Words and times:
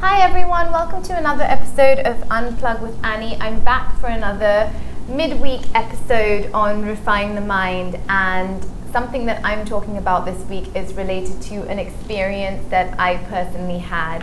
Hi 0.00 0.22
everyone, 0.22 0.72
welcome 0.72 1.02
to 1.02 1.18
another 1.18 1.44
episode 1.44 1.98
of 1.98 2.16
Unplug 2.30 2.80
with 2.80 3.04
Annie. 3.04 3.36
I'm 3.38 3.60
back 3.60 4.00
for 4.00 4.06
another 4.06 4.72
midweek 5.06 5.60
episode 5.74 6.50
on 6.54 6.86
Refine 6.86 7.34
the 7.34 7.42
Mind 7.42 8.00
and 8.08 8.64
something 8.92 9.26
that 9.26 9.44
I'm 9.44 9.66
talking 9.66 9.98
about 9.98 10.24
this 10.24 10.42
week 10.48 10.74
is 10.74 10.94
related 10.94 11.42
to 11.42 11.68
an 11.68 11.78
experience 11.78 12.66
that 12.70 12.98
I 12.98 13.18
personally 13.24 13.78
had 13.78 14.22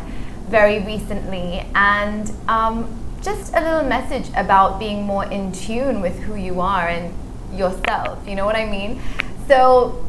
very 0.49 0.79
recently 0.79 1.63
and 1.75 2.31
um, 2.47 2.89
just 3.21 3.53
a 3.53 3.61
little 3.61 3.83
message 3.83 4.31
about 4.35 4.79
being 4.79 5.03
more 5.03 5.25
in 5.25 5.51
tune 5.51 6.01
with 6.01 6.17
who 6.21 6.33
you 6.33 6.59
are 6.59 6.87
and 6.87 7.13
yourself. 7.55 8.27
You 8.27 8.33
know 8.33 8.47
what 8.47 8.55
I 8.55 8.65
mean? 8.65 8.99
So 9.47 10.06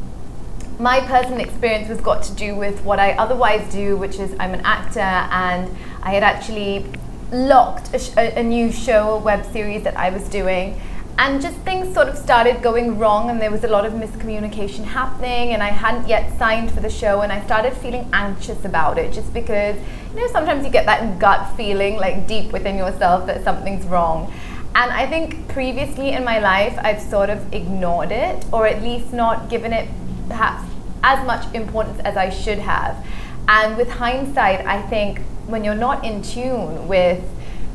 my 0.79 1.01
personal 1.01 1.41
experience 1.41 1.89
was 1.89 1.99
got 1.99 2.23
to 2.23 2.33
do 2.33 2.55
with 2.55 2.81
what 2.85 2.99
I 2.99 3.11
otherwise 3.11 3.69
do, 3.69 3.97
which 3.97 4.17
is 4.17 4.33
I'm 4.39 4.53
an 4.53 4.61
actor, 4.63 5.01
and 5.01 5.75
I 6.01 6.11
had 6.11 6.23
actually 6.23 6.85
locked 7.33 7.93
a, 7.93 7.99
sh- 7.99 8.13
a, 8.15 8.41
new 8.41 8.71
show, 8.71 9.15
a 9.15 9.19
web 9.19 9.45
series 9.51 9.83
that 9.83 9.97
I 9.97 10.09
was 10.09 10.27
doing. 10.29 10.79
And 11.17 11.41
just 11.41 11.57
things 11.57 11.93
sort 11.93 12.07
of 12.07 12.17
started 12.17 12.63
going 12.63 12.97
wrong, 12.97 13.29
and 13.29 13.41
there 13.41 13.51
was 13.51 13.65
a 13.65 13.67
lot 13.67 13.85
of 13.85 13.91
miscommunication 13.91 14.85
happening. 14.85 15.51
And 15.51 15.61
I 15.61 15.67
hadn't 15.67 16.07
yet 16.07 16.37
signed 16.39 16.71
for 16.71 16.79
the 16.79 16.89
show, 16.89 17.21
and 17.21 17.31
I 17.31 17.43
started 17.43 17.73
feeling 17.73 18.09
anxious 18.13 18.63
about 18.63 18.97
it 18.97 19.11
just 19.11 19.33
because, 19.33 19.75
you 20.13 20.21
know, 20.21 20.27
sometimes 20.31 20.63
you 20.63 20.71
get 20.71 20.85
that 20.85 21.19
gut 21.19 21.57
feeling 21.57 21.97
like 21.97 22.25
deep 22.25 22.53
within 22.53 22.77
yourself 22.77 23.25
that 23.25 23.43
something's 23.43 23.85
wrong. 23.85 24.31
And 24.75 24.91
I 24.93 25.07
think 25.07 25.49
previously 25.49 26.11
in 26.11 26.23
my 26.23 26.39
life, 26.39 26.79
I've 26.81 27.01
sort 27.01 27.29
of 27.29 27.53
ignored 27.53 28.13
it, 28.13 28.45
or 28.53 28.65
at 28.65 28.81
least 28.81 29.11
not 29.11 29.49
given 29.49 29.73
it 29.73 29.89
perhaps 30.29 30.68
as 31.03 31.25
much 31.25 31.53
importance 31.53 31.99
as 32.01 32.17
I 32.17 32.29
should 32.29 32.59
have. 32.59 33.05
And 33.47 33.77
with 33.77 33.89
hindsight, 33.89 34.65
I 34.65 34.81
think 34.83 35.21
when 35.47 35.63
you're 35.63 35.75
not 35.75 36.05
in 36.05 36.21
tune 36.21 36.87
with 36.87 37.23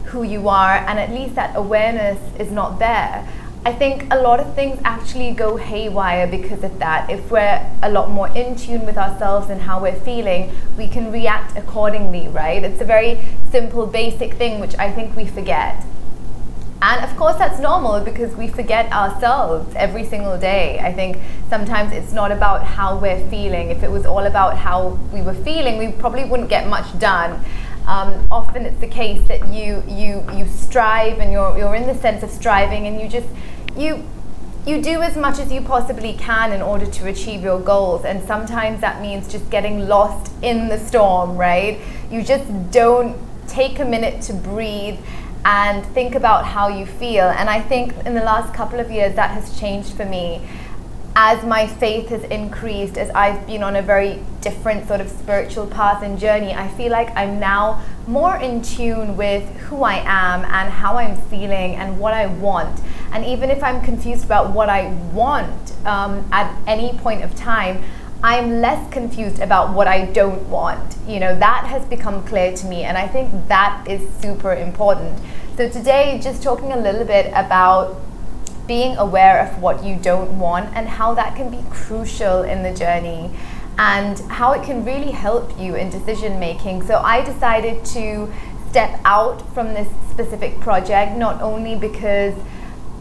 who 0.04 0.22
you 0.22 0.48
are 0.48 0.76
and 0.76 0.98
at 0.98 1.10
least 1.10 1.34
that 1.34 1.56
awareness 1.56 2.18
is 2.38 2.50
not 2.50 2.78
there, 2.78 3.28
I 3.66 3.72
think 3.72 4.12
a 4.12 4.20
lot 4.20 4.40
of 4.40 4.54
things 4.54 4.78
actually 4.84 5.32
go 5.32 5.56
haywire 5.56 6.26
because 6.26 6.62
of 6.62 6.78
that. 6.80 7.08
If 7.08 7.30
we're 7.30 7.66
a 7.82 7.90
lot 7.90 8.10
more 8.10 8.28
in 8.36 8.56
tune 8.56 8.84
with 8.84 8.98
ourselves 8.98 9.48
and 9.48 9.62
how 9.62 9.80
we're 9.80 9.98
feeling, 10.00 10.52
we 10.76 10.86
can 10.86 11.10
react 11.10 11.56
accordingly, 11.56 12.28
right? 12.28 12.62
It's 12.62 12.82
a 12.82 12.84
very 12.84 13.24
simple, 13.50 13.86
basic 13.86 14.34
thing 14.34 14.60
which 14.60 14.74
I 14.78 14.92
think 14.92 15.16
we 15.16 15.24
forget. 15.24 15.82
And 16.86 17.02
of 17.02 17.16
course, 17.16 17.36
that's 17.36 17.58
normal 17.60 17.98
because 18.00 18.36
we 18.36 18.46
forget 18.46 18.92
ourselves 18.92 19.74
every 19.74 20.04
single 20.04 20.36
day. 20.36 20.78
I 20.80 20.92
think 20.92 21.16
sometimes 21.48 21.94
it's 21.94 22.12
not 22.12 22.30
about 22.30 22.62
how 22.62 22.98
we're 22.98 23.26
feeling. 23.30 23.70
If 23.70 23.82
it 23.82 23.90
was 23.90 24.04
all 24.04 24.26
about 24.26 24.58
how 24.58 24.98
we 25.10 25.22
were 25.22 25.32
feeling, 25.32 25.78
we 25.78 25.92
probably 25.92 26.26
wouldn't 26.26 26.50
get 26.50 26.68
much 26.68 26.98
done. 26.98 27.42
Um, 27.86 28.28
often 28.30 28.66
it's 28.66 28.78
the 28.80 28.86
case 28.86 29.26
that 29.28 29.48
you 29.48 29.82
you 29.88 30.22
you 30.36 30.46
strive 30.46 31.20
and 31.20 31.32
you're 31.32 31.56
you're 31.56 31.74
in 31.74 31.86
the 31.86 31.94
sense 31.94 32.22
of 32.22 32.30
striving 32.30 32.86
and 32.86 33.00
you 33.00 33.08
just 33.08 33.28
you 33.78 34.04
you 34.66 34.82
do 34.82 35.00
as 35.00 35.16
much 35.16 35.38
as 35.38 35.50
you 35.50 35.62
possibly 35.62 36.12
can 36.12 36.52
in 36.52 36.60
order 36.60 36.86
to 36.86 37.08
achieve 37.08 37.42
your 37.42 37.60
goals 37.60 38.04
and 38.06 38.22
sometimes 38.24 38.80
that 38.80 39.02
means 39.02 39.30
just 39.30 39.50
getting 39.50 39.86
lost 39.86 40.32
in 40.40 40.68
the 40.68 40.78
storm 40.78 41.36
right 41.36 41.78
you 42.10 42.22
just 42.22 42.48
don't 42.70 43.14
take 43.46 43.78
a 43.80 43.84
minute 43.84 44.22
to 44.22 44.32
breathe 44.32 44.98
and 45.44 45.84
think 45.86 46.14
about 46.14 46.46
how 46.46 46.68
you 46.68 46.86
feel. 46.86 47.24
And 47.24 47.50
I 47.50 47.60
think 47.60 47.94
in 48.06 48.14
the 48.14 48.24
last 48.24 48.54
couple 48.54 48.80
of 48.80 48.90
years 48.90 49.14
that 49.16 49.30
has 49.30 49.58
changed 49.58 49.94
for 49.94 50.04
me 50.04 50.40
as 51.16 51.44
my 51.44 51.66
faith 51.66 52.08
has 52.08 52.24
increased, 52.24 52.98
as 52.98 53.08
I've 53.10 53.46
been 53.46 53.62
on 53.62 53.76
a 53.76 53.82
very 53.82 54.20
different 54.40 54.88
sort 54.88 55.00
of 55.00 55.08
spiritual 55.08 55.66
path 55.66 56.02
and 56.02 56.18
journey, 56.18 56.52
I 56.52 56.66
feel 56.68 56.90
like 56.90 57.14
I'm 57.16 57.38
now 57.38 57.84
more 58.08 58.36
in 58.36 58.62
tune 58.62 59.16
with 59.16 59.48
who 59.60 59.84
I 59.84 60.02
am 60.04 60.44
and 60.44 60.72
how 60.72 60.96
I'm 60.96 61.16
feeling 61.16 61.76
and 61.76 62.00
what 62.00 62.14
I 62.14 62.26
want. 62.26 62.80
And 63.12 63.24
even 63.24 63.48
if 63.48 63.62
I'm 63.62 63.80
confused 63.80 64.24
about 64.24 64.52
what 64.52 64.68
I 64.68 64.88
want 65.12 65.72
um, 65.86 66.28
at 66.32 66.52
any 66.66 66.98
point 66.98 67.22
of 67.22 67.34
time, 67.36 67.84
I'm 68.24 68.62
less 68.62 68.90
confused 68.90 69.40
about 69.40 69.74
what 69.74 69.86
I 69.86 70.06
don't 70.06 70.48
want. 70.48 70.96
You 71.06 71.20
know, 71.20 71.38
that 71.38 71.66
has 71.66 71.84
become 71.84 72.24
clear 72.24 72.56
to 72.56 72.66
me, 72.66 72.84
and 72.84 72.96
I 72.96 73.06
think 73.06 73.48
that 73.48 73.86
is 73.86 74.00
super 74.22 74.54
important. 74.54 75.20
So, 75.58 75.68
today, 75.68 76.18
just 76.22 76.42
talking 76.42 76.72
a 76.72 76.78
little 76.78 77.04
bit 77.04 77.26
about 77.34 78.00
being 78.66 78.96
aware 78.96 79.46
of 79.46 79.60
what 79.60 79.84
you 79.84 79.96
don't 79.96 80.38
want 80.38 80.74
and 80.74 80.88
how 80.88 81.12
that 81.12 81.36
can 81.36 81.50
be 81.50 81.62
crucial 81.68 82.44
in 82.44 82.62
the 82.62 82.72
journey 82.72 83.30
and 83.76 84.18
how 84.30 84.52
it 84.52 84.64
can 84.64 84.86
really 84.86 85.10
help 85.10 85.60
you 85.60 85.74
in 85.74 85.90
decision 85.90 86.40
making. 86.40 86.82
So, 86.86 87.00
I 87.00 87.22
decided 87.22 87.84
to 87.92 88.32
step 88.70 89.02
out 89.04 89.46
from 89.52 89.74
this 89.74 89.88
specific 90.10 90.58
project 90.60 91.18
not 91.18 91.42
only 91.42 91.76
because 91.76 92.32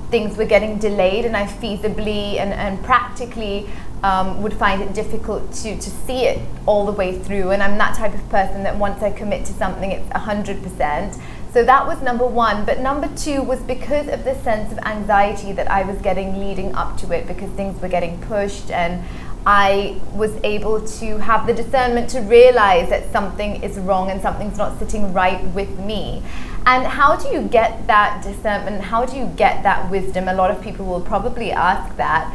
things 0.09 0.37
were 0.37 0.45
getting 0.45 0.77
delayed 0.77 1.25
and 1.25 1.35
I 1.35 1.45
feasibly 1.45 2.37
and, 2.37 2.53
and 2.53 2.83
practically 2.83 3.67
um, 4.03 4.43
would 4.43 4.53
find 4.53 4.81
it 4.81 4.93
difficult 4.93 5.51
to, 5.53 5.75
to 5.75 5.89
see 5.89 6.25
it 6.25 6.39
all 6.65 6.85
the 6.85 6.91
way 6.91 7.17
through. 7.17 7.51
And 7.51 7.63
I'm 7.63 7.77
that 7.77 7.95
type 7.95 8.13
of 8.13 8.29
person 8.29 8.63
that 8.63 8.77
once 8.77 9.01
I 9.01 9.11
commit 9.11 9.45
to 9.45 9.53
something, 9.53 9.91
it's 9.91 10.07
100%. 10.09 11.19
So 11.53 11.63
that 11.63 11.85
was 11.85 12.01
number 12.01 12.25
one. 12.25 12.65
But 12.65 12.79
number 12.79 13.07
two 13.15 13.43
was 13.43 13.59
because 13.61 14.07
of 14.07 14.23
the 14.23 14.35
sense 14.41 14.71
of 14.71 14.79
anxiety 14.79 15.51
that 15.53 15.69
I 15.69 15.83
was 15.83 15.97
getting 16.01 16.39
leading 16.39 16.73
up 16.75 16.97
to 16.97 17.11
it 17.11 17.27
because 17.27 17.49
things 17.51 17.79
were 17.81 17.87
getting 17.87 18.19
pushed 18.21 18.71
and 18.71 19.03
I 19.45 19.99
was 20.13 20.31
able 20.43 20.85
to 20.99 21.17
have 21.17 21.47
the 21.47 21.53
discernment 21.53 22.09
to 22.11 22.21
realize 22.21 22.89
that 22.89 23.11
something 23.11 23.61
is 23.61 23.77
wrong 23.77 24.09
and 24.09 24.21
something's 24.21 24.57
not 24.57 24.79
sitting 24.79 25.11
right 25.11 25.43
with 25.47 25.77
me. 25.79 26.23
And 26.65 26.87
how 26.87 27.17
do 27.17 27.27
you 27.27 27.41
get 27.41 27.87
that 27.87 28.23
discernment? 28.23 28.83
How 28.83 29.05
do 29.05 29.17
you 29.17 29.25
get 29.35 29.63
that 29.63 29.91
wisdom? 29.91 30.29
A 30.29 30.33
lot 30.33 30.49
of 30.49 30.61
people 30.61 30.85
will 30.85 31.01
probably 31.01 31.51
ask 31.51 31.95
that. 31.97 32.33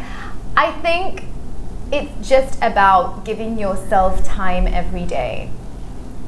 I 0.55 0.73
think 0.83 1.25
it's 1.91 2.29
just 2.29 2.59
about 2.61 3.25
giving 3.25 3.59
yourself 3.59 4.23
time 4.25 4.67
every 4.67 5.07
day. 5.07 5.51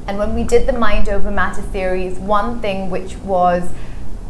And 0.07 0.17
when 0.17 0.33
we 0.33 0.43
did 0.43 0.67
the 0.67 0.73
Mind 0.73 1.07
Over 1.09 1.29
Matter 1.29 1.61
series, 1.71 2.17
one 2.17 2.59
thing 2.59 2.89
which 2.89 3.17
was 3.17 3.69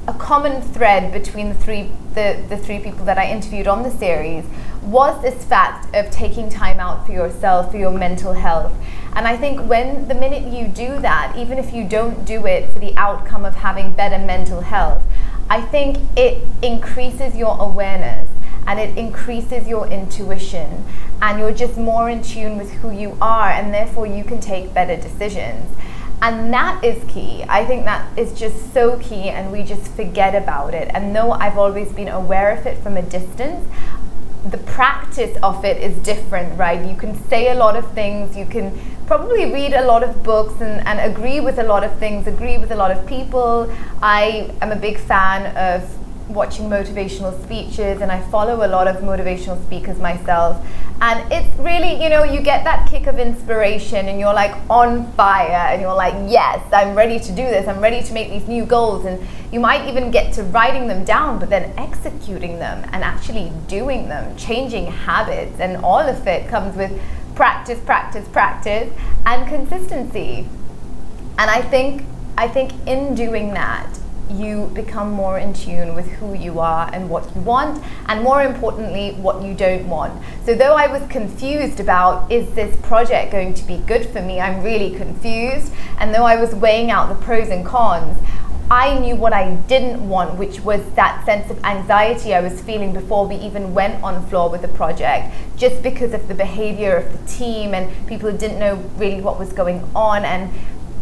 a 0.08 0.14
common 0.14 0.62
thread 0.62 1.12
between 1.14 1.50
the 1.50 1.56
three 1.56 1.92
the, 2.14 2.44
the 2.50 2.58
three 2.58 2.80
people 2.80 3.06
that 3.06 3.18
I 3.18 3.32
interviewed 3.32 3.68
on 3.68 3.84
the 3.84 3.92
series 3.92 4.44
was 4.82 5.22
this 5.22 5.46
fact 5.46 5.96
of 5.96 6.12
taking 6.12 6.50
time 6.50 6.80
out 6.80 7.06
for 7.06 7.14
yourself, 7.14 7.72
for 7.72 7.78
your 7.78 7.92
mental 7.92 8.34
health. 8.34 8.74
And 9.14 9.28
I 9.28 9.38
think 9.38 9.62
when 9.70 10.08
the 10.08 10.16
minute 10.16 10.52
you 10.52 10.68
do 10.68 11.00
that, 11.00 11.36
even 11.38 11.58
if 11.58 11.74
you 11.74 11.88
don't 11.88 12.26
do 12.26 12.46
it 12.48 12.70
for 12.72 12.80
the 12.80 12.96
outcome 12.98 13.46
of 13.46 13.56
having 13.56 13.94
better 13.94 14.18
mental 14.18 14.62
health, 14.62 15.04
I 15.50 15.62
think 15.62 15.98
it 16.18 16.46
increases 16.62 17.38
your 17.38 17.58
awareness 17.60 18.30
and 18.68 18.80
it 18.80 18.98
increases 18.98 19.68
your 19.68 19.88
intuition 19.88 20.84
and 21.22 21.40
you're 21.40 21.54
just 21.54 21.78
more 21.78 22.10
in 22.10 22.22
tune 22.22 22.58
with 22.58 22.72
who 22.74 22.92
you 22.92 23.18
are 23.22 23.50
and 23.50 23.74
therefore 23.74 24.06
you 24.06 24.24
can 24.24 24.40
take 24.40 24.74
better 24.74 24.96
decisions 24.96 25.70
and 26.22 26.54
that 26.54 26.84
is 26.84 27.04
key. 27.12 27.44
I 27.50 27.66
think 27.66 27.86
that 27.86 28.18
is 28.18 28.34
just 28.34 28.74
so 28.74 28.98
key 29.00 29.30
and 29.30 29.52
we 29.52 29.64
just 29.64 29.92
forget 29.94 30.36
about 30.36 30.74
it. 30.74 30.90
And 30.94 31.16
though 31.16 31.32
i've 31.32 31.58
always 31.58 31.92
been 31.92 32.08
aware 32.08 32.52
of 32.58 32.66
it 32.66 32.78
from 32.80 32.98
a 32.98 33.02
distance 33.02 33.68
the 34.46 34.58
practice 34.58 35.38
of 35.44 35.64
it 35.64 35.78
is 35.78 35.96
different 36.00 36.58
right? 36.58 36.84
You 36.88 36.96
can 36.96 37.16
say 37.28 37.52
a 37.52 37.56
lot 37.56 37.76
of 37.76 37.92
things. 37.94 38.36
You 38.36 38.46
can 38.46 38.78
probably 39.06 39.52
read 39.54 39.74
a 39.74 39.86
lot 39.86 40.04
of 40.04 40.24
books 40.24 40.60
and, 40.62 40.86
and 40.88 41.00
agree 41.00 41.40
with 41.40 41.60
a 41.60 41.64
lot 41.64 41.84
of 41.84 41.98
things 42.00 42.28
agree 42.28 42.58
with 42.58 42.72
a 42.72 42.76
lot 42.76 42.92
of 42.92 43.06
people. 43.06 43.72
I 44.02 44.52
am 44.62 44.72
a 44.72 44.76
big 44.76 44.98
fan 44.98 45.56
of 45.56 46.01
watching 46.34 46.70
motivational 46.70 47.40
speeches 47.44 48.02
and 48.02 48.12
I 48.12 48.22
follow 48.30 48.66
a 48.66 48.70
lot 48.70 48.88
of 48.88 48.98
motivational 48.98 49.62
speakers 49.66 49.98
myself. 50.00 50.66
And 51.02 51.32
it's 51.32 51.50
really, 51.60 52.02
you 52.04 52.10
know, 52.10 52.24
you 52.24 52.42
get 52.42 52.64
that 52.64 52.90
kick 52.90 53.08
of 53.08 53.18
inspiration 53.18 54.08
and 54.08 54.20
you're 54.20 54.34
like 54.34 54.56
on 54.70 55.12
fire 55.14 55.72
and 55.72 55.82
you're 55.82 55.96
like, 55.96 56.14
yes, 56.30 56.64
I'm 56.72 56.96
ready 56.96 57.20
to 57.20 57.30
do 57.30 57.44
this. 57.44 57.68
I'm 57.68 57.80
ready 57.80 58.04
to 58.04 58.14
make 58.14 58.30
these 58.30 58.48
new 58.48 58.66
goals. 58.66 59.06
And 59.06 59.26
you 59.52 59.60
might 59.60 59.88
even 59.88 60.12
get 60.12 60.34
to 60.34 60.44
writing 60.44 60.88
them 60.88 61.04
down, 61.04 61.40
but 61.40 61.50
then 61.50 61.74
executing 61.78 62.60
them 62.60 62.88
and 62.92 63.04
actually 63.04 63.52
doing 63.68 64.10
them, 64.10 64.36
changing 64.38 64.88
habits. 64.88 65.60
And 65.60 65.78
all 65.78 66.00
of 66.00 66.28
it 66.28 66.48
comes 66.48 66.76
with 66.76 67.00
practice, 67.36 67.80
practice, 67.80 68.28
practice, 68.28 68.94
and 69.26 69.48
consistency. 69.48 70.48
And 71.40 71.50
I 71.50 71.62
think, 71.62 72.04
I 72.38 72.48
think 72.48 72.74
in 72.86 73.16
doing 73.16 73.54
that, 73.56 74.01
you 74.32 74.72
become 74.74 75.12
more 75.12 75.38
in 75.40 75.54
tune 75.54 75.96
with 75.96 76.08
who 76.14 76.34
you 76.34 76.60
are 76.60 76.90
and 76.94 77.10
what 77.10 77.34
you 77.36 77.42
want, 77.42 77.84
and 78.08 78.24
more 78.24 78.44
importantly, 78.44 79.12
what 79.14 79.44
you 79.44 79.54
don't 79.54 79.88
want. 79.88 80.22
So, 80.46 80.56
though 80.56 80.76
I 80.76 80.88
was 80.88 81.08
confused 81.10 81.80
about 81.80 82.32
is 82.32 82.54
this 82.54 82.76
project 82.78 83.32
going 83.32 83.54
to 83.54 83.64
be 83.66 83.78
good 83.78 84.08
for 84.08 84.22
me, 84.22 84.40
I'm 84.40 84.64
really 84.64 84.96
confused. 84.98 85.74
And 86.00 86.14
though 86.14 86.26
I 86.26 86.40
was 86.40 86.56
weighing 86.56 86.92
out 86.92 87.10
the 87.10 87.24
pros 87.24 87.50
and 87.50 87.66
cons, 87.66 88.18
I 88.72 88.98
knew 88.98 89.18
what 89.18 89.34
I 89.34 89.56
didn't 89.68 90.08
want, 90.08 90.36
which 90.36 90.62
was 90.62 90.82
that 90.94 91.26
sense 91.26 91.52
of 91.52 91.62
anxiety 91.66 92.34
I 92.34 92.40
was 92.40 92.62
feeling 92.62 92.94
before 92.94 93.28
we 93.28 93.36
even 93.36 93.74
went 93.74 94.02
on 94.02 94.26
floor 94.28 94.50
with 94.50 94.62
the 94.62 94.70
project, 94.70 95.34
just 95.58 95.84
because 95.84 96.14
of 96.14 96.30
the 96.30 96.34
behavior 96.34 96.96
of 96.96 97.12
the 97.12 97.28
team 97.30 97.74
and 97.74 97.92
people 98.08 98.32
who 98.32 98.38
didn't 98.38 98.60
know 98.60 98.76
really 98.96 99.20
what 99.20 99.38
was 99.38 99.52
going 99.52 99.84
on. 99.94 100.24
And 100.24 100.50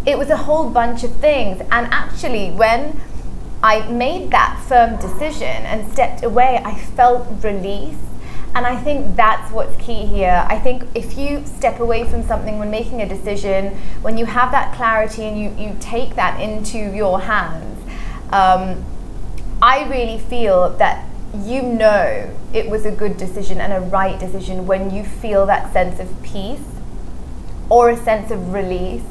it 0.08 0.18
was 0.18 0.32
a 0.32 0.38
whole 0.38 0.68
bunch 0.72 1.04
of 1.04 1.16
things. 1.18 1.62
And 1.70 1.86
actually, 1.94 2.50
when 2.50 3.00
I 3.62 3.88
made 3.90 4.32
that 4.32 4.62
firm 4.68 4.96
decision 4.98 5.44
and 5.48 5.92
stepped 5.92 6.24
away, 6.24 6.62
I 6.64 6.76
felt 6.76 7.28
release. 7.44 7.98
And 8.56 8.66
I 8.66 8.76
think 8.82 9.16
that's 9.16 9.52
what's 9.52 9.76
key 9.78 10.06
here. 10.06 10.46
I 10.50 10.58
think 10.58 10.84
if 10.96 11.18
you 11.18 11.46
step 11.46 11.80
away 11.80 12.04
from 12.06 12.24
something 12.24 12.58
when 12.58 12.72
making 12.72 13.02
a 13.02 13.08
decision, 13.08 13.76
when 14.02 14.18
you 14.18 14.26
have 14.26 14.52
that 14.52 14.76
clarity 14.76 15.24
and 15.24 15.40
you, 15.40 15.54
you 15.64 15.78
take 15.80 16.16
that 16.16 16.40
into 16.40 16.78
your 16.78 17.20
hands, 17.20 17.80
um, 18.32 18.84
I 19.62 19.88
really 19.90 20.20
feel 20.20 20.70
that 20.78 21.06
you 21.44 21.62
know 21.62 22.34
it 22.54 22.70
was 22.70 22.86
a 22.86 22.92
good 22.92 23.18
decision 23.18 23.62
and 23.62 23.74
a 23.74 23.82
right 23.82 24.20
decision 24.20 24.66
when 24.66 24.90
you 24.90 25.04
feel 25.04 25.46
that 25.46 25.72
sense 25.72 26.00
of 26.00 26.24
peace 26.24 26.64
or 27.70 27.92
a 27.92 27.98
sense 27.98 28.32
of 28.32 28.52
release 28.52 29.04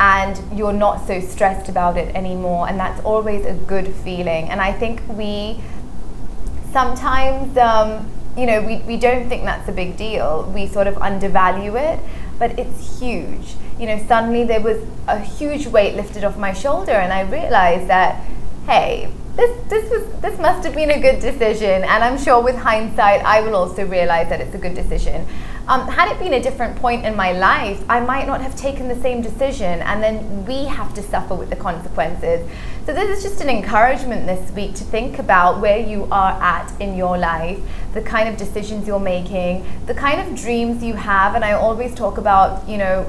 and 0.00 0.58
you're 0.58 0.72
not 0.72 1.06
so 1.06 1.20
stressed 1.20 1.68
about 1.68 1.98
it 1.98 2.14
anymore 2.16 2.66
and 2.68 2.80
that's 2.80 3.00
always 3.04 3.44
a 3.44 3.52
good 3.52 3.94
feeling. 3.96 4.48
And 4.48 4.60
i 4.60 4.72
think 4.72 5.02
we 5.08 5.60
sometimes 6.72 7.56
um, 7.58 8.10
you 8.36 8.46
know 8.46 8.62
we, 8.62 8.78
we 8.78 8.96
don't 8.96 9.28
think 9.28 9.44
that's 9.44 9.68
a 9.68 9.72
big 9.72 9.96
deal. 9.96 10.50
We 10.54 10.66
sort 10.66 10.86
of 10.86 10.96
undervalue 10.98 11.76
it 11.76 12.00
but 12.38 12.58
it's 12.58 12.98
huge. 12.98 13.54
You 13.78 13.86
know 13.86 14.04
suddenly 14.06 14.44
there 14.44 14.60
was 14.60 14.78
a 15.06 15.18
huge 15.18 15.66
weight 15.66 15.94
lifted 15.94 16.24
off 16.24 16.36
my 16.38 16.52
shoulder 16.52 16.92
and 16.92 17.12
i 17.12 17.22
realized 17.22 17.88
that 17.88 18.24
hey 18.66 19.10
this 19.36 19.68
this 19.68 19.88
was 19.90 20.20
this 20.20 20.38
must 20.40 20.64
have 20.64 20.74
been 20.74 20.90
a 20.90 21.00
good 21.00 21.20
decision 21.20 21.84
and 21.84 22.02
i'm 22.02 22.18
sure 22.18 22.42
with 22.42 22.56
hindsight 22.56 23.22
i 23.24 23.40
will 23.40 23.54
also 23.54 23.86
realize 23.86 24.28
that 24.28 24.40
it's 24.40 24.54
a 24.54 24.58
good 24.58 24.74
decision. 24.74 25.26
Um, 25.68 25.86
had 25.86 26.10
it 26.10 26.18
been 26.18 26.32
a 26.32 26.42
different 26.42 26.74
point 26.76 27.04
in 27.04 27.14
my 27.14 27.30
life 27.32 27.84
i 27.88 28.00
might 28.00 28.26
not 28.26 28.40
have 28.40 28.56
taken 28.56 28.88
the 28.88 28.96
same 28.96 29.22
decision 29.22 29.82
and 29.82 30.02
then 30.02 30.44
we 30.46 30.64
have 30.64 30.92
to 30.94 31.02
suffer 31.02 31.34
with 31.34 31.48
the 31.48 31.56
consequences. 31.56 32.48
So 32.86 32.94
this 32.94 33.18
is 33.18 33.22
just 33.22 33.40
an 33.40 33.48
encouragement 33.48 34.26
this 34.26 34.50
week 34.52 34.74
to 34.76 34.84
think 34.84 35.20
about 35.20 35.60
where 35.60 35.78
you 35.78 36.08
are 36.10 36.32
at 36.42 36.72
in 36.80 36.96
your 36.96 37.16
life 37.16 37.60
the 37.94 38.02
kind 38.02 38.28
of 38.28 38.36
decisions 38.36 38.86
you're 38.86 38.98
making 38.98 39.64
the 39.86 39.94
kind 39.94 40.20
of 40.20 40.36
dreams 40.36 40.82
you 40.82 40.94
have 40.94 41.34
and 41.34 41.44
i 41.44 41.52
always 41.52 41.94
talk 41.94 42.18
about 42.18 42.68
you 42.68 42.78
know 42.78 43.06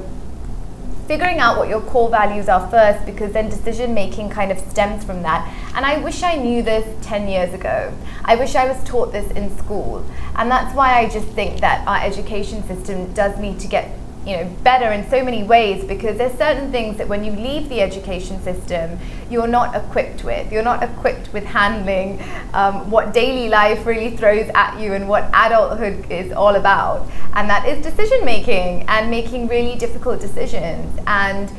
figuring 1.06 1.38
out 1.38 1.58
what 1.58 1.68
your 1.68 1.80
core 1.82 2.08
values 2.08 2.48
are 2.48 2.68
first 2.70 3.04
because 3.06 3.32
then 3.32 3.48
decision 3.48 3.92
making 3.94 4.30
kind 4.30 4.52
of 4.52 4.58
stems 4.58 5.04
from 5.04 5.22
that. 5.22 5.46
And 5.74 5.84
I 5.84 5.98
wish 5.98 6.22
I 6.22 6.36
knew 6.36 6.62
this 6.62 6.86
10 7.04 7.28
years 7.28 7.52
ago. 7.54 7.92
I 8.24 8.36
wish 8.36 8.54
I 8.54 8.66
was 8.66 8.82
taught 8.84 9.12
this 9.12 9.30
in 9.32 9.56
school. 9.58 10.04
And 10.36 10.50
that's 10.50 10.74
why 10.74 10.98
I 10.98 11.08
just 11.08 11.28
think 11.28 11.60
that 11.60 11.86
our 11.86 11.98
education 11.98 12.62
system 12.64 13.12
does 13.14 13.38
need 13.38 13.58
to 13.60 13.68
get 13.68 13.96
you 14.26 14.36
know 14.36 14.44
better 14.62 14.92
in 14.92 15.08
so 15.10 15.24
many 15.24 15.42
ways 15.42 15.84
because 15.84 16.16
there's 16.16 16.36
certain 16.38 16.70
things 16.70 16.96
that 16.98 17.08
when 17.08 17.24
you 17.24 17.32
leave 17.32 17.68
the 17.68 17.80
education 17.80 18.40
system 18.42 18.98
you're 19.32 19.48
not 19.48 19.74
equipped 19.74 20.22
with. 20.22 20.52
You're 20.52 20.62
not 20.62 20.82
equipped 20.82 21.32
with 21.32 21.44
handling 21.44 22.22
um, 22.52 22.90
what 22.90 23.14
daily 23.14 23.48
life 23.48 23.86
really 23.86 24.16
throws 24.16 24.48
at 24.54 24.78
you 24.78 24.92
and 24.92 25.08
what 25.08 25.24
adulthood 25.32 26.10
is 26.10 26.32
all 26.32 26.54
about. 26.54 27.10
And 27.32 27.48
that 27.48 27.66
is 27.66 27.82
decision 27.82 28.24
making 28.24 28.82
and 28.88 29.10
making 29.10 29.48
really 29.48 29.76
difficult 29.78 30.20
decisions. 30.20 30.98
And 31.06 31.50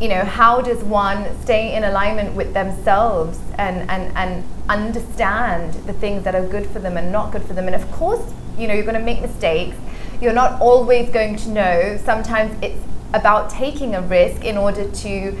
you 0.00 0.08
know 0.08 0.24
how 0.24 0.62
does 0.62 0.82
one 0.84 1.26
stay 1.42 1.74
in 1.74 1.84
alignment 1.84 2.34
with 2.34 2.54
themselves 2.54 3.40
and 3.58 3.90
and 3.90 4.16
and 4.16 4.44
understand 4.68 5.74
the 5.86 5.92
things 5.92 6.22
that 6.22 6.36
are 6.36 6.46
good 6.46 6.66
for 6.68 6.78
them 6.78 6.96
and 6.96 7.12
not 7.12 7.32
good 7.32 7.42
for 7.42 7.52
them? 7.52 7.66
And 7.66 7.74
of 7.74 7.90
course 7.92 8.22
you 8.56 8.66
know 8.68 8.74
you're 8.74 8.84
going 8.84 8.98
to 8.98 9.04
make 9.04 9.20
mistakes 9.20 9.76
you're 10.20 10.32
not 10.32 10.60
always 10.60 11.10
going 11.10 11.36
to 11.36 11.48
know. 11.50 11.98
Sometimes 12.04 12.56
it's 12.62 12.82
about 13.14 13.50
taking 13.50 13.94
a 13.94 14.02
risk 14.02 14.44
in 14.44 14.56
order 14.56 14.90
to, 14.90 15.38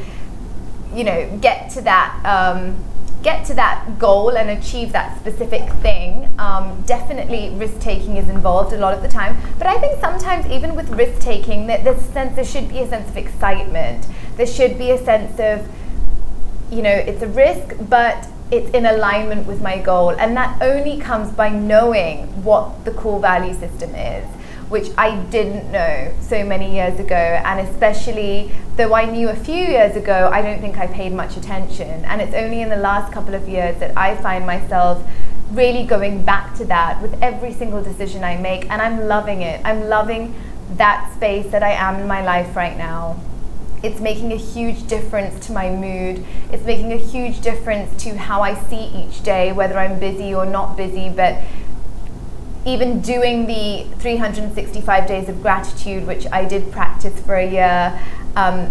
you 0.94 1.04
know, 1.04 1.38
get 1.40 1.70
to 1.70 1.82
that. 1.82 2.20
Um, 2.24 2.76
get 3.22 3.44
to 3.44 3.54
that 3.54 3.98
goal 3.98 4.36
and 4.36 4.48
achieve 4.50 4.92
that 4.92 5.18
specific 5.18 5.68
thing, 5.82 6.32
um, 6.38 6.80
definitely 6.86 7.50
risk 7.56 7.78
taking 7.80 8.16
is 8.16 8.28
involved 8.28 8.72
a 8.72 8.78
lot 8.78 8.94
of 8.94 9.02
the 9.02 9.08
time. 9.08 9.36
But 9.58 9.66
I 9.66 9.76
think 9.78 10.00
sometimes, 10.00 10.46
even 10.46 10.76
with 10.76 10.88
risk 10.90 11.20
taking, 11.20 11.66
that 11.66 11.82
there's 11.82 11.98
a 11.98 12.12
sense 12.12 12.36
there 12.36 12.44
should 12.44 12.68
be 12.68 12.78
a 12.78 12.88
sense 12.88 13.08
of 13.08 13.16
excitement. 13.16 14.06
There 14.36 14.46
should 14.46 14.78
be 14.78 14.92
a 14.92 15.04
sense 15.04 15.32
of, 15.40 15.68
you 16.70 16.80
know, 16.80 16.92
it's 16.92 17.22
a 17.22 17.26
risk, 17.26 17.74
but 17.88 18.28
it's 18.52 18.70
in 18.70 18.86
alignment 18.86 19.46
with 19.46 19.60
my 19.60 19.78
goal, 19.78 20.10
and 20.10 20.36
that 20.36 20.62
only 20.62 20.98
comes 20.98 21.30
by 21.32 21.48
knowing 21.48 22.28
what 22.44 22.84
the 22.84 22.92
core 22.92 23.20
value 23.20 23.52
system 23.52 23.94
is 23.96 24.26
which 24.68 24.90
I 24.98 25.16
didn't 25.24 25.70
know 25.72 26.12
so 26.20 26.44
many 26.44 26.74
years 26.74 26.98
ago. 27.00 27.14
And 27.14 27.66
especially 27.68 28.52
though 28.76 28.94
I 28.94 29.06
knew 29.06 29.28
a 29.28 29.36
few 29.36 29.54
years 29.54 29.96
ago, 29.96 30.30
I 30.32 30.42
don't 30.42 30.60
think 30.60 30.78
I 30.78 30.86
paid 30.86 31.12
much 31.12 31.36
attention. 31.36 32.04
And 32.04 32.20
it's 32.20 32.34
only 32.34 32.60
in 32.60 32.68
the 32.68 32.76
last 32.76 33.12
couple 33.12 33.34
of 33.34 33.48
years 33.48 33.78
that 33.80 33.96
I 33.96 34.16
find 34.16 34.46
myself 34.46 35.02
really 35.52 35.84
going 35.84 36.24
back 36.24 36.54
to 36.56 36.64
that 36.66 37.00
with 37.00 37.20
every 37.22 37.52
single 37.52 37.82
decision 37.82 38.22
I 38.22 38.36
make. 38.36 38.70
And 38.70 38.82
I'm 38.82 39.08
loving 39.08 39.42
it. 39.42 39.60
I'm 39.64 39.88
loving 39.88 40.34
that 40.76 41.12
space 41.14 41.50
that 41.50 41.62
I 41.62 41.72
am 41.72 42.00
in 42.00 42.06
my 42.06 42.24
life 42.24 42.54
right 42.54 42.76
now. 42.76 43.18
It's 43.82 44.00
making 44.00 44.32
a 44.32 44.36
huge 44.36 44.86
difference 44.88 45.46
to 45.46 45.52
my 45.52 45.70
mood. 45.70 46.24
It's 46.52 46.64
making 46.64 46.92
a 46.92 46.96
huge 46.96 47.40
difference 47.40 48.02
to 48.02 48.18
how 48.18 48.42
I 48.42 48.54
see 48.64 48.86
each 48.86 49.22
day, 49.22 49.52
whether 49.52 49.78
I'm 49.78 50.00
busy 50.00 50.34
or 50.34 50.44
not 50.44 50.76
busy. 50.76 51.08
But 51.08 51.40
even 52.68 53.00
doing 53.00 53.46
the 53.46 53.86
365 53.98 55.06
days 55.06 55.28
of 55.28 55.40
gratitude, 55.42 56.06
which 56.06 56.26
I 56.30 56.44
did 56.44 56.70
practice 56.70 57.18
for 57.20 57.34
a 57.34 57.50
year, 57.50 58.00
um, 58.36 58.70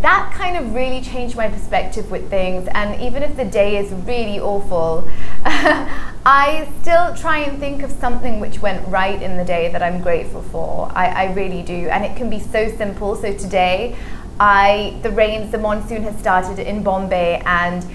that 0.00 0.32
kind 0.34 0.56
of 0.56 0.74
really 0.74 1.00
changed 1.00 1.36
my 1.36 1.48
perspective 1.48 2.10
with 2.10 2.28
things. 2.28 2.68
And 2.74 3.00
even 3.00 3.22
if 3.22 3.36
the 3.36 3.44
day 3.44 3.76
is 3.76 3.92
really 3.92 4.40
awful, 4.40 5.08
I 5.44 6.68
still 6.82 7.14
try 7.14 7.38
and 7.38 7.58
think 7.58 7.82
of 7.82 7.90
something 7.90 8.40
which 8.40 8.60
went 8.60 8.86
right 8.88 9.20
in 9.20 9.36
the 9.36 9.44
day 9.44 9.70
that 9.72 9.82
I'm 9.82 10.00
grateful 10.02 10.42
for. 10.42 10.90
I, 10.94 11.06
I 11.06 11.32
really 11.32 11.62
do. 11.62 11.88
And 11.88 12.04
it 12.04 12.16
can 12.16 12.28
be 12.28 12.40
so 12.40 12.68
simple. 12.76 13.14
So 13.16 13.32
today, 13.36 13.96
I 14.38 14.98
the 15.02 15.10
rains, 15.10 15.50
the 15.50 15.58
monsoon 15.58 16.02
has 16.02 16.18
started 16.18 16.58
in 16.58 16.82
Bombay, 16.82 17.42
and 17.46 17.86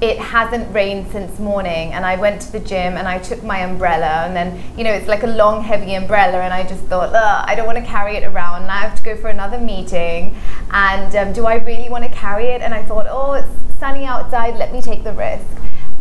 it 0.00 0.16
hasn't 0.18 0.72
rained 0.72 1.10
since 1.10 1.40
morning 1.40 1.92
and 1.92 2.06
I 2.06 2.14
went 2.14 2.40
to 2.42 2.52
the 2.52 2.60
gym 2.60 2.96
and 2.96 3.08
I 3.08 3.18
took 3.18 3.42
my 3.42 3.58
umbrella 3.58 4.24
and 4.26 4.36
then 4.36 4.62
you 4.76 4.84
know 4.84 4.92
it's 4.92 5.08
like 5.08 5.24
a 5.24 5.26
long 5.26 5.64
heavy 5.64 5.94
umbrella 5.94 6.40
and 6.40 6.54
I 6.54 6.62
just 6.62 6.84
thought 6.84 7.12
I 7.14 7.54
don't 7.56 7.66
want 7.66 7.78
to 7.78 7.84
carry 7.84 8.14
it 8.16 8.22
around 8.22 8.62
and 8.62 8.70
I 8.70 8.78
have 8.78 8.96
to 8.96 9.02
go 9.02 9.16
for 9.16 9.28
another 9.28 9.58
meeting. 9.58 10.36
And 10.70 11.14
um, 11.16 11.32
do 11.32 11.46
I 11.46 11.56
really 11.56 11.88
want 11.88 12.04
to 12.04 12.10
carry 12.10 12.46
it? 12.46 12.62
And 12.62 12.72
I 12.72 12.82
thought 12.84 13.06
oh 13.10 13.32
it's 13.32 13.48
sunny 13.80 14.04
outside 14.04 14.56
let 14.56 14.72
me 14.72 14.80
take 14.80 15.02
the 15.02 15.12
risk. 15.12 15.46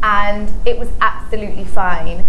And 0.03 0.51
it 0.67 0.77
was 0.77 0.89
absolutely 1.01 1.65
fine. 1.65 2.23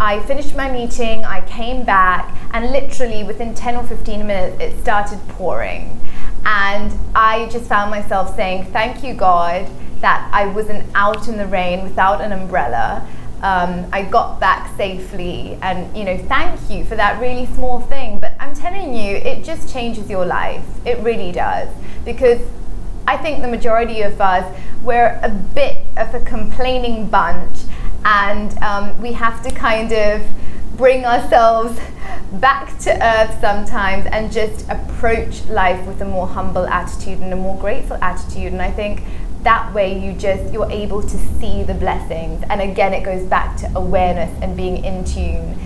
I 0.00 0.18
finished 0.20 0.56
my 0.56 0.68
meeting 0.72 1.24
I 1.24 1.42
came 1.42 1.84
back 1.84 2.36
and 2.52 2.72
literally 2.72 3.22
within 3.22 3.54
10 3.54 3.76
or 3.76 3.84
15 3.84 4.26
minutes 4.26 4.60
it 4.60 4.80
started 4.80 5.20
pouring 5.28 6.00
and 6.44 6.92
I 7.14 7.48
just 7.50 7.66
found 7.66 7.90
myself 7.90 8.34
saying 8.34 8.66
thank 8.66 9.04
you 9.04 9.14
God 9.14 9.68
that 10.00 10.28
I 10.32 10.46
wasn't 10.46 10.84
out 10.94 11.28
in 11.28 11.36
the 11.36 11.46
rain 11.46 11.82
without 11.84 12.20
an 12.20 12.32
umbrella. 12.32 13.06
Um, 13.40 13.86
I 13.92 14.02
got 14.04 14.38
back 14.38 14.76
safely, 14.76 15.58
and 15.62 15.96
you 15.96 16.04
know, 16.04 16.16
thank 16.16 16.70
you 16.70 16.84
for 16.84 16.94
that 16.96 17.20
really 17.20 17.46
small 17.54 17.80
thing. 17.80 18.20
But 18.20 18.34
I'm 18.38 18.54
telling 18.54 18.94
you, 18.94 19.16
it 19.16 19.44
just 19.44 19.72
changes 19.72 20.08
your 20.10 20.26
life. 20.26 20.64
It 20.84 20.98
really 20.98 21.32
does. 21.32 21.68
Because 22.04 22.40
I 23.06 23.16
think 23.16 23.42
the 23.42 23.48
majority 23.48 24.02
of 24.02 24.20
us, 24.20 24.44
we're 24.82 25.18
a 25.22 25.28
bit 25.28 25.84
of 25.96 26.14
a 26.14 26.20
complaining 26.20 27.08
bunch, 27.08 27.58
and 28.04 28.56
um, 28.62 29.00
we 29.00 29.12
have 29.12 29.42
to 29.42 29.50
kind 29.50 29.92
of 29.92 30.22
bring 30.76 31.04
ourselves 31.04 31.78
back 32.34 32.78
to 32.78 32.90
earth 32.90 33.40
sometimes 33.40 34.06
and 34.06 34.32
just 34.32 34.68
approach 34.70 35.44
life 35.46 35.86
with 35.86 36.00
a 36.00 36.04
more 36.04 36.26
humble 36.26 36.66
attitude 36.66 37.20
and 37.20 37.32
a 37.32 37.36
more 37.36 37.58
grateful 37.58 37.96
attitude. 38.00 38.52
And 38.52 38.62
I 38.62 38.70
think 38.70 39.02
that 39.42 39.72
way 39.74 39.98
you 39.98 40.12
just 40.12 40.52
you're 40.52 40.70
able 40.70 41.02
to 41.02 41.18
see 41.40 41.64
the 41.64 41.74
blessings 41.74 42.44
and 42.48 42.60
again 42.60 42.94
it 42.94 43.02
goes 43.02 43.26
back 43.26 43.56
to 43.56 43.70
awareness 43.74 44.30
and 44.40 44.56
being 44.56 44.84
in 44.84 45.04
tune 45.04 45.58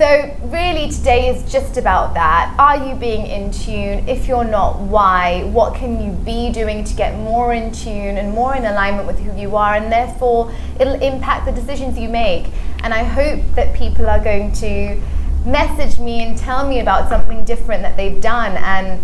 so 0.00 0.34
really 0.44 0.90
today 0.90 1.28
is 1.28 1.52
just 1.52 1.76
about 1.76 2.14
that. 2.14 2.54
Are 2.58 2.88
you 2.88 2.94
being 2.94 3.26
in 3.26 3.52
tune? 3.52 4.08
If 4.08 4.26
you're 4.26 4.46
not 4.46 4.80
why? 4.80 5.44
What 5.52 5.74
can 5.74 6.02
you 6.02 6.12
be 6.12 6.50
doing 6.50 6.84
to 6.84 6.94
get 6.94 7.18
more 7.18 7.52
in 7.52 7.70
tune 7.70 8.16
and 8.16 8.32
more 8.32 8.56
in 8.56 8.64
alignment 8.64 9.06
with 9.06 9.18
who 9.18 9.38
you 9.38 9.56
are? 9.56 9.74
And 9.74 9.92
therefore 9.92 10.54
it'll 10.78 11.02
impact 11.02 11.44
the 11.44 11.52
decisions 11.52 11.98
you 11.98 12.08
make. 12.08 12.46
And 12.82 12.94
i 12.94 13.02
hope 13.02 13.44
that 13.56 13.74
people 13.76 14.08
are 14.08 14.18
going 14.18 14.52
to 14.64 14.98
message 15.44 15.98
me 15.98 16.22
and 16.22 16.34
tell 16.34 16.66
me 16.66 16.80
about 16.80 17.10
something 17.10 17.44
different 17.44 17.82
that 17.82 17.98
they've 17.98 18.22
done. 18.22 18.56
And 18.56 19.02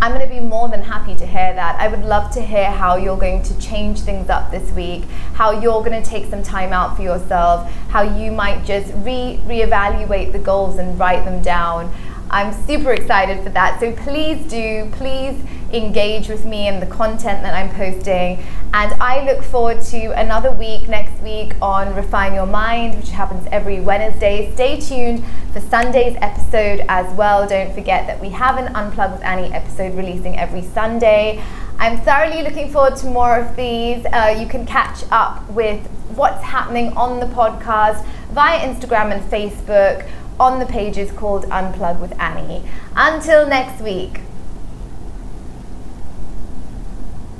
I'm 0.00 0.12
going 0.12 0.26
to 0.26 0.32
be 0.32 0.40
more 0.40 0.68
than 0.68 0.82
happy 0.82 1.14
to 1.14 1.26
hear 1.26 1.54
that. 1.54 1.78
I 1.78 1.88
would 1.88 2.04
love 2.04 2.32
to 2.32 2.40
hear 2.40 2.70
how 2.70 2.96
you're 2.96 3.18
going 3.18 3.42
to 3.44 3.58
change 3.58 4.00
things 4.00 4.28
up 4.28 4.50
this 4.50 4.70
week, 4.72 5.04
how 5.34 5.52
you're 5.52 5.82
going 5.84 6.02
to 6.02 6.08
take 6.08 6.28
some 6.28 6.42
time 6.42 6.72
out 6.72 6.96
for 6.96 7.02
yourself, 7.02 7.70
how 7.88 8.02
you 8.02 8.32
might 8.32 8.64
just 8.64 8.92
re 8.96 9.38
reevaluate 9.44 10.32
the 10.32 10.38
goals 10.38 10.78
and 10.78 10.98
write 10.98 11.24
them 11.24 11.40
down. 11.42 11.92
I'm 12.30 12.52
super 12.66 12.92
excited 12.92 13.44
for 13.44 13.50
that. 13.50 13.78
So 13.78 13.92
please 13.92 14.48
do, 14.50 14.88
please 14.92 15.38
engage 15.72 16.28
with 16.28 16.44
me 16.44 16.68
and 16.68 16.82
the 16.82 16.86
content 16.86 17.42
that 17.42 17.54
I'm 17.54 17.70
posting. 17.74 18.44
And 18.74 18.92
I 19.00 19.24
look 19.24 19.42
forward 19.42 19.82
to 19.82 20.18
another 20.18 20.50
week 20.50 20.88
next 20.88 21.20
week 21.22 21.54
on 21.60 21.94
Refine 21.94 22.34
Your 22.34 22.46
Mind, 22.46 22.96
which 22.96 23.10
happens 23.10 23.46
every 23.50 23.80
Wednesday. 23.80 24.52
Stay 24.54 24.80
tuned 24.80 25.24
for 25.52 25.60
Sunday's 25.60 26.16
episode 26.20 26.84
as 26.88 27.12
well. 27.14 27.46
Don't 27.46 27.74
forget 27.74 28.06
that 28.06 28.20
we 28.20 28.30
have 28.30 28.58
an 28.58 28.72
Unplug 28.74 29.12
with 29.12 29.22
Annie 29.22 29.52
episode 29.52 29.94
releasing 29.94 30.38
every 30.38 30.62
Sunday. 30.62 31.42
I'm 31.78 31.98
thoroughly 32.00 32.42
looking 32.42 32.70
forward 32.70 32.96
to 32.96 33.06
more 33.06 33.38
of 33.38 33.56
these. 33.56 34.04
Uh, 34.06 34.36
you 34.38 34.46
can 34.46 34.64
catch 34.66 35.04
up 35.10 35.48
with 35.50 35.86
what's 36.14 36.42
happening 36.42 36.92
on 36.96 37.20
the 37.20 37.26
podcast 37.26 38.04
via 38.30 38.60
Instagram 38.60 39.12
and 39.12 39.22
Facebook 39.30 40.08
on 40.38 40.58
the 40.58 40.66
pages 40.66 41.10
called 41.12 41.44
Unplug 41.46 42.00
with 42.00 42.18
Annie. 42.20 42.62
Until 42.96 43.46
next 43.46 43.82
week. 43.82 44.20